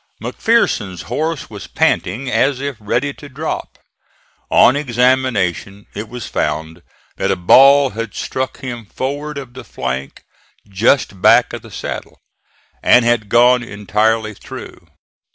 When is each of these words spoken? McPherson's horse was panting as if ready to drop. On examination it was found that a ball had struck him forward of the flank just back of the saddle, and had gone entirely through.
McPherson's 0.19 1.03
horse 1.03 1.47
was 1.51 1.67
panting 1.67 2.27
as 2.27 2.59
if 2.59 2.75
ready 2.79 3.13
to 3.13 3.29
drop. 3.29 3.77
On 4.49 4.75
examination 4.75 5.85
it 5.93 6.09
was 6.09 6.25
found 6.25 6.81
that 7.17 7.29
a 7.29 7.35
ball 7.35 7.91
had 7.91 8.15
struck 8.15 8.61
him 8.61 8.83
forward 8.87 9.37
of 9.37 9.53
the 9.53 9.63
flank 9.63 10.23
just 10.67 11.21
back 11.21 11.53
of 11.53 11.61
the 11.61 11.69
saddle, 11.69 12.17
and 12.81 13.05
had 13.05 13.29
gone 13.29 13.61
entirely 13.61 14.33
through. 14.33 14.87